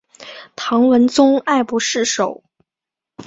[0.55, 2.43] 唐文宗爱不释手。